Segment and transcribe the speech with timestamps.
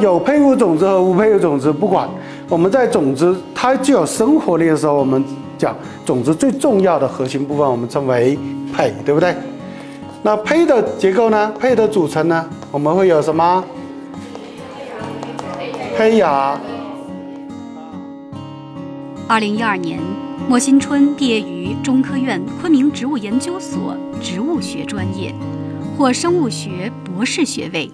[0.00, 2.08] 有配伍种子和无配伍种子不管，
[2.48, 5.22] 我们在种子它具有生活力的时候，我们
[5.56, 5.74] 讲
[6.04, 8.38] 种子最重要的核心部分，我们称为
[8.74, 9.34] 胚，对不对？
[10.22, 11.52] 那胚的结构呢？
[11.58, 12.44] 胚的组成呢？
[12.72, 13.64] 我们会有什么？
[15.96, 16.58] 胚芽。
[19.28, 20.00] 二零一二年，
[20.48, 25.34] 莫新春毕业于中科院昆明植物研究所植物学专业，
[25.96, 27.90] 获生物学博士学位。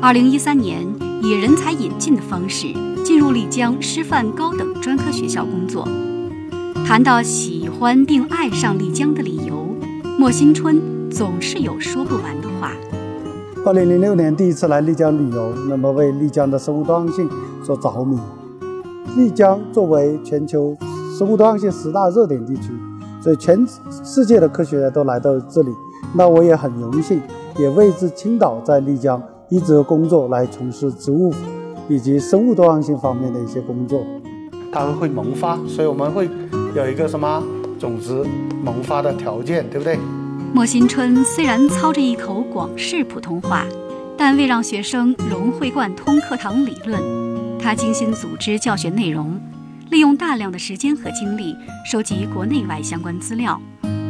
[0.00, 0.86] 二零一三年，
[1.26, 2.68] 以人才引进的方式
[3.04, 5.84] 进入丽江师范高等专科学校工作。
[6.86, 9.66] 谈到喜欢并爱上丽江的理由，
[10.16, 10.80] 莫新春。
[11.10, 12.70] 总是有说不完的话。
[13.64, 17.28] 二零零六年第一次来丽江旅游，那么为丽江的生物多样性
[17.64, 18.16] 所着迷。
[19.16, 20.76] 丽江作为全球
[21.18, 22.70] 生物多样性十大热点地区，
[23.20, 23.66] 所以全
[24.04, 25.70] 世界的科学家都来到这里。
[26.14, 27.20] 那我也很荣幸，
[27.58, 31.32] 也为之青岛在丽江一直工作，来从事植物
[31.88, 34.04] 以及生物多样性方面的一些工作。
[34.72, 36.28] 它会萌发，所以我们会
[36.74, 37.42] 有一个什么
[37.78, 38.26] 种子
[38.62, 39.98] 萌发的条件，对不对？
[40.52, 43.64] 莫新春虽然操着一口广式普通话，
[44.16, 47.00] 但为让学生融会贯通课堂理论，
[47.58, 49.38] 他精心组织教学内容，
[49.90, 53.60] 利用大量的时间和精力收集国内外相关资料，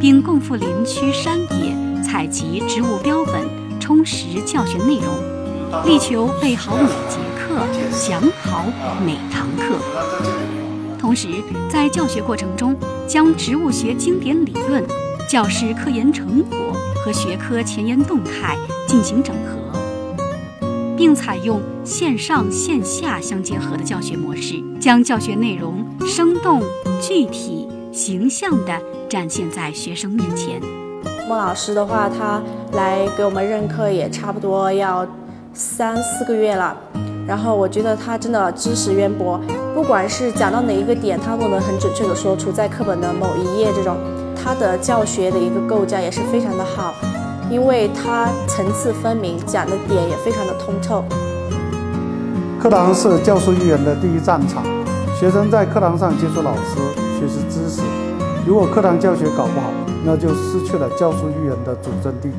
[0.01, 3.45] 并共赴林区山野采集植物标本，
[3.87, 7.57] 充实教学内容，力求备好每节课，
[8.05, 8.65] 讲好
[9.05, 9.79] 每堂课。
[10.99, 11.29] 同时，
[11.69, 12.75] 在教学过程中，
[13.07, 14.83] 将植物学经典理论。
[15.29, 16.57] 教师科研成果
[16.95, 19.79] 和学科前沿动态进行整合，
[20.97, 26.61] 并采用线上线下相结合的教学模式，将教学内容生动、
[27.01, 30.61] 具体、形象地展现在学生面前。
[31.27, 35.05] 孟老师的话，他来给我们任课也差不多要
[35.53, 36.73] 三四个月了，
[37.27, 39.37] 然后我觉得他真的知识渊博，
[39.75, 43.97] 不管是讲到哪一个点，他都能很准确的说出在课本的某一页这种。
[44.41, 46.93] 他的教学的一个构架也是非常的好，
[47.49, 51.03] 因为他层次分明，讲的点也非常的通透。
[52.57, 54.63] 课堂是教书育人的第一战场，
[55.19, 56.79] 学生在课堂上接触老师，
[57.19, 57.81] 学习知识。
[58.45, 59.69] 如果课堂教学搞不好，
[60.07, 62.29] 那就失去了教书育人的主阵地。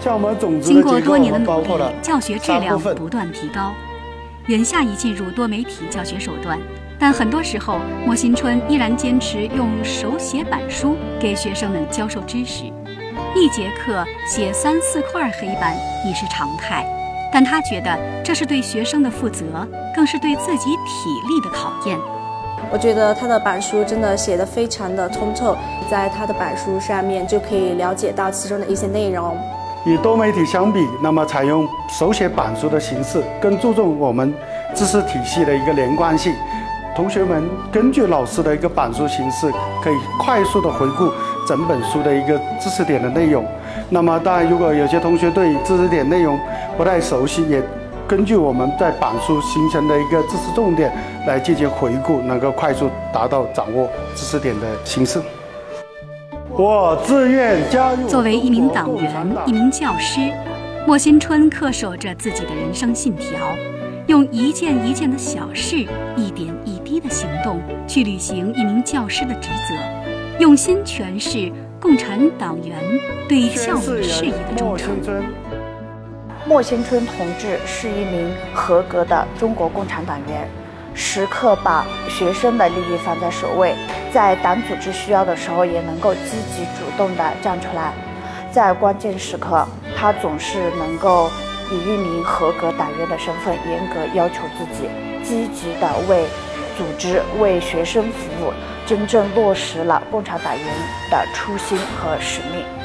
[0.00, 3.72] 像我们种子经过多年的努力，教学质量不断提高。
[4.46, 6.60] 眼下已进入多媒体教学手段。
[6.96, 12.66] 但很多时候，莫新春依然坚持用手写板书给学生们教授知识，
[13.34, 15.74] 一节课写三四块黑板
[16.06, 16.86] 已是常态。
[17.32, 21.98] 但他觉得这是对学生的负责，更是对自己体力的考验。
[22.72, 25.56] 我觉得他的板书真的写得非常的通透，
[25.90, 29.36] 在他的板书上面就可以了解到其中的一些内容。
[29.84, 34.32] 与多媒体相比，那么采用手写板书的形式，更注重我们
[34.72, 36.32] 知识体系的一个连贯性。
[36.94, 37.42] 同学们
[37.72, 39.50] 根据老师的一个板书形式，
[39.82, 41.10] 可以快速的回顾
[41.48, 43.44] 整本书的一个知识点的内容。
[43.88, 46.38] 那么，当然，如果有些同学对知识点内容
[46.76, 47.60] 不太熟悉，也
[48.10, 50.92] 根据我们在板书形成的一个知识重点
[51.28, 55.22] 来进行回顾，能够快速达到掌握知识点的形式。
[56.50, 58.08] 我自愿加入。
[58.08, 60.28] 作为一名党员、一名教师，
[60.88, 63.38] 莫新春恪守着自己的人生信条，
[64.08, 65.76] 用一件一件的小事，
[66.16, 66.98] 一点一滴。
[67.00, 69.74] 的行动去履行一名教师的职责，
[70.38, 71.50] 用心诠释
[71.80, 72.76] 共产党员
[73.26, 74.96] 对教育事业的忠诚。
[76.50, 80.48] 莫新春同志是一名合格的中国共产党员，
[80.94, 83.76] 时刻把学生的利益放在首位，
[84.12, 87.92] 在党组织需要的时候也能够积极主动地站出来，
[88.50, 89.64] 在关键时刻，
[89.96, 91.30] 他总是能够
[91.70, 94.90] 以一名合格党员的身份严格要求自己，
[95.22, 96.26] 积极地为。
[96.78, 98.52] 组织为学生服务，
[98.86, 100.66] 真正落实了共产党员
[101.10, 102.79] 的初心和使命。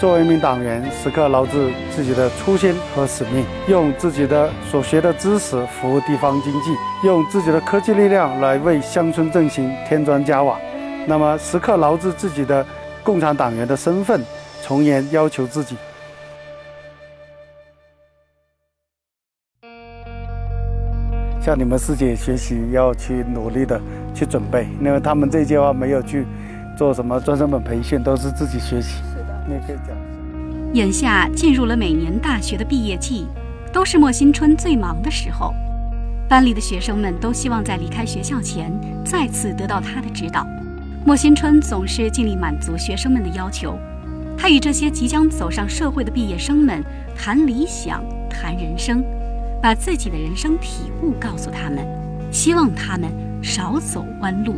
[0.00, 6.70] 作为一名党员，时刻牢记自己的初心和使命，用自己的所学的知识服务地方经济，
[7.04, 10.56] 用自己的科技力量来为乡村振兴添砖加瓦。
[11.04, 12.64] 那么，时刻牢记自己的
[13.02, 14.22] 共产党员的身份，
[14.62, 15.76] 从严要求自己。
[21.40, 23.80] 向你们师姐学习，要去努力的
[24.14, 26.24] 去准备，因为他们这届话没有去
[26.76, 29.02] 做什么专升本培训，都是自己学习。
[30.74, 33.26] 眼下进入了每年大学的毕业季，
[33.72, 35.54] 都是莫新春最忙的时候。
[36.28, 38.70] 班里的学生们都希望在离开学校前
[39.02, 40.46] 再次得到他的指导。
[41.06, 43.78] 莫新春总是尽力满足学生们的要求，
[44.36, 46.84] 他与这些即将走上社会的毕业生们
[47.16, 49.02] 谈理想、谈人生，
[49.62, 51.78] 把自己的人生体悟告诉他们，
[52.30, 53.10] 希望他们
[53.42, 54.56] 少走弯路。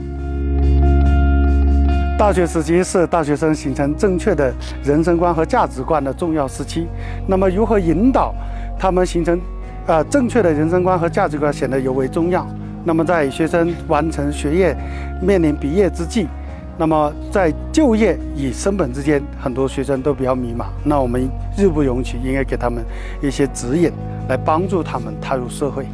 [2.21, 4.53] 大学时期是大学生形成正确的
[4.85, 6.87] 人生观和价值观的重要时期。
[7.27, 8.35] 那么，如何引导
[8.79, 9.41] 他们形成
[9.87, 12.47] 呃正确的人生观和价值观，显得尤为重要。
[12.85, 14.77] 那么，在学生完成学业、
[15.23, 16.29] 面临毕业之际，
[16.77, 20.67] 那么在就业与升本之间，很多学生都比较迷茫。
[20.85, 21.27] 那我们
[21.57, 22.85] 日不容许，应该给他们
[23.23, 23.91] 一些指引，
[24.29, 25.87] 来帮助他们踏入社会。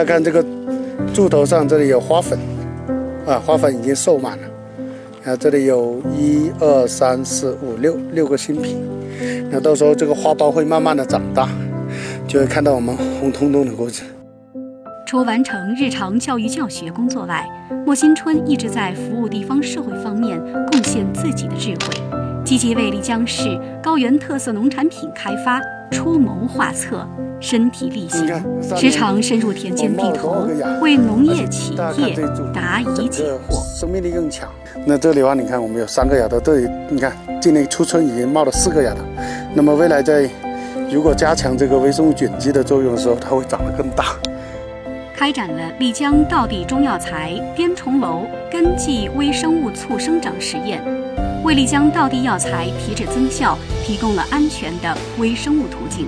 [0.00, 0.42] 家看这个
[1.12, 2.38] 柱头上，这里有花粉，
[3.26, 4.44] 啊，花粉已经授满了。
[5.26, 8.78] 啊，这里有一二三四五六六个新品。
[9.50, 11.46] 那到时候这个花苞会慢慢的长大，
[12.26, 14.02] 就会看到我们红彤彤的果子。
[15.06, 17.46] 除完成日常教育教学工作外，
[17.84, 21.92] 莫新春一直在服务地方社会方面贡献自己的智慧，
[22.42, 25.60] 积极为丽江市高原特色农产品开发
[25.90, 27.06] 出谋划策。
[27.40, 28.44] 身体力行，
[28.76, 30.46] 时常深入田间地头，
[30.80, 32.14] 为农业企业
[32.54, 34.48] 答疑解惑，生命力更强。
[34.84, 38.98] 那这里的话，你看我们有三个芽头，这里你看今年初春已经冒了四个芽头。
[39.54, 40.28] 那么未来在
[40.90, 44.14] 如果加强这个微生物菌剂的作用的时候，它会长得更大。
[45.16, 50.82] 开展了丽江道地中药材滇虫楼根系微生物促生长实验，
[51.42, 56.06] 为丽江道地药材提质增效提供了安全的微生物途径。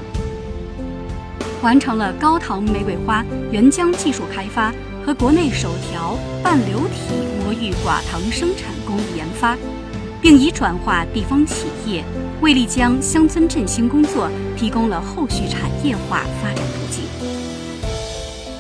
[1.63, 4.73] 完成了高糖玫瑰花原浆技术开发
[5.07, 9.57] 和国内首条半流体魔芋寡糖生产工艺研发，
[10.21, 12.03] 并已转化地方企业，
[12.41, 17.05] 为丽江乡村振兴工作提供了后续产业化发展途径。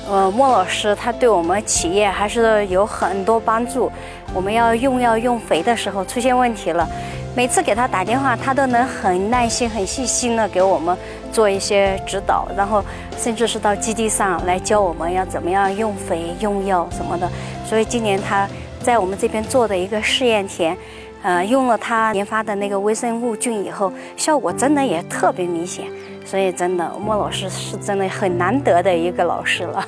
[0.09, 3.91] 呃，莫老师他对我们企业还是有很多帮助。
[4.35, 6.89] 我们要用药用肥的时候出现问题了，
[7.35, 10.97] 每次给他打电话，他都能很耐心、很细心的给我们。
[11.33, 12.85] 做一些指导，然后
[13.17, 17.27] 甚至是到基地上来教我们要怎么样用肥、用药什么的。
[17.65, 18.47] 所以今年他
[18.83, 20.77] 在我们这边做的一个试验田，
[21.23, 25.87] 呃，用了他研发的那个微生物菌以后，效果真的也特别明显。
[26.23, 29.83] 所以真的，莫老师是真的很难得的一个老师了。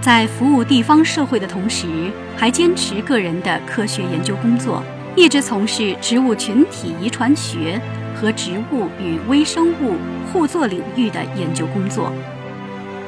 [0.00, 1.86] 在服务地方社会的同时，
[2.36, 4.82] 还坚持个人的科学研究工作，
[5.14, 7.80] 一直从事植物群体遗传学。
[8.20, 9.94] 和植物与微生物
[10.32, 12.10] 互作领域的研究工作，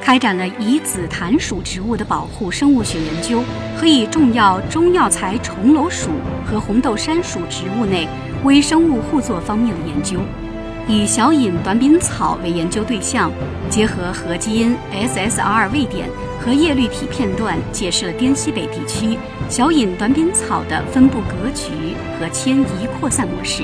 [0.01, 3.43] 开展了以紫檀属植物的保护生物学研究
[3.77, 6.11] 和以重要中药材重楼属
[6.47, 8.07] 和红豆杉属植物内
[8.45, 10.21] 微生物互作方面的研究，
[10.87, 13.33] 以小隐短柄草为研究对象，
[13.69, 16.09] 结合核基因 SSR 位点
[16.41, 23.63] 和叶绿体片段，解释了滇西北地区小隐短柄草的分布格局和迁移扩散模式。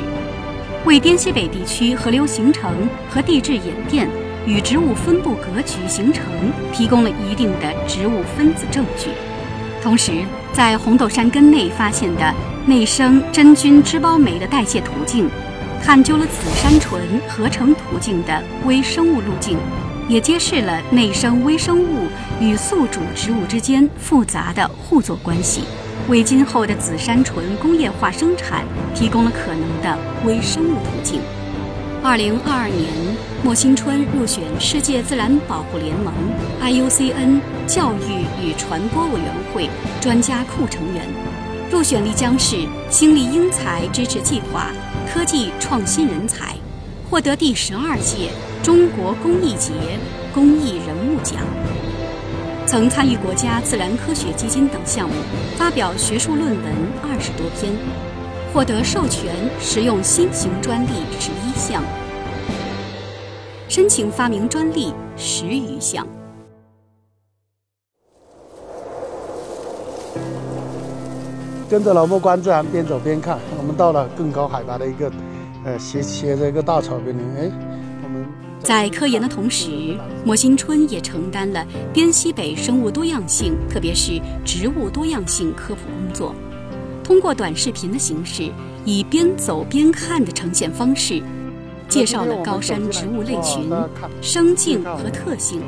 [0.84, 4.06] 为滇西北地区河流形成和地质演变
[4.46, 6.24] 与植物分布格局形成
[6.72, 9.08] 提供了一定的植物分子证据。
[9.82, 10.12] 同时，
[10.52, 12.34] 在红豆杉根内发现的
[12.66, 15.28] 内生真菌脂孢酶的代谢途径，
[15.82, 19.56] 探究了紫杉醇合成途径的微生物路径，
[20.08, 22.06] 也揭示了内生微生物
[22.40, 25.62] 与宿主植物之间复杂的互作关系。
[26.08, 28.64] 为今后的紫杉醇工业化生产
[28.94, 31.20] 提供了可能的微生物途径。
[32.02, 32.88] 二零二二年，
[33.42, 36.14] 莫新春入选世界自然保护联盟
[36.62, 39.68] （IUCN） 教育与传播委员会
[40.00, 41.04] 专家库成员，
[41.72, 44.70] 入选丽江市新力英才支持计划
[45.12, 46.54] 科技创新人才，
[47.10, 48.30] 获得第十二届
[48.62, 49.72] 中国公益节
[50.32, 51.40] 公益人物奖。
[52.66, 55.14] 曾参与国家自然科学基金等项目，
[55.56, 57.72] 发表学术论文二十多篇，
[58.52, 60.88] 获得授权使用新型专利
[61.20, 61.80] 十一项，
[63.68, 66.04] 申请发明专利十余项。
[71.70, 75.10] 跟着老莫观自然，边走边看，我们到了更高海拔的一个，
[75.64, 77.75] 呃，斜斜着一个大草坪里，哎。
[78.66, 86.34] 在科研的同时，莫新春也承担了滇西北生物多样性，特别是植物多样性科普工作。
[87.04, 88.50] 通过短视频的形式，
[88.84, 91.22] 以边走边看的呈现方式，
[91.88, 93.70] 介绍了高山植物类群、
[94.20, 95.62] 生境和特性，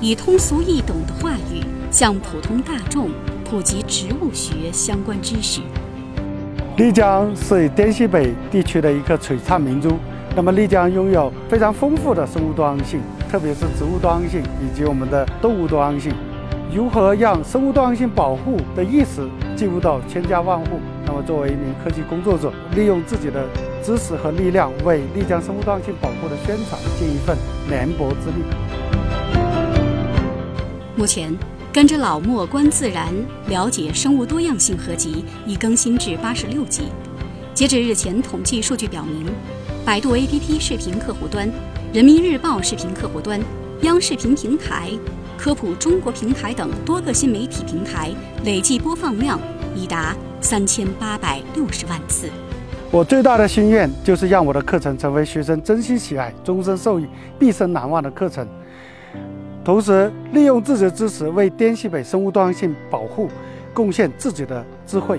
[0.00, 3.10] 以通俗易懂的话语向普通大众
[3.44, 5.60] 普及植物学相关知识。
[6.78, 9.98] 丽江是滇西北地区的一个璀璨明珠。
[10.36, 16.12] 那么丽江拥有非常丰富的生物多样性，特别是植物多样性以及我们的动物多样性。
[16.72, 20.78] 如何让生物多样性保护的意识进入到千家万户？
[21.04, 23.44] 那么，作为一名科技工作者，利用自己的
[23.82, 27.36] 知识和力量，为丽江生物多样性保护的宣传尽一份
[27.68, 28.44] 绵薄之力。
[30.94, 31.36] 目前，
[31.72, 33.12] 跟着老莫观自然，
[33.48, 36.84] 了解生物多样性合集已更新至八十六集。
[37.52, 39.26] 截至日前，统计数据表明，
[39.84, 41.50] 百度 APP 视频客户端、
[41.92, 43.40] 人民日报视频客户端、
[43.82, 44.90] 央视频平台。
[45.38, 48.10] 科普中国平台等多个新媒体平台
[48.44, 49.40] 累计播放量
[49.74, 52.28] 已达三千八百六十万次。
[52.90, 57.06] 我最大的心愿就是让我的课程成为学生真心喜爱、终身受益、
[57.38, 58.46] 毕生难忘的课程。
[59.64, 63.30] 同时，利用自己的知识为滇西北生物多样性保护
[63.72, 65.18] 贡献自己的智慧。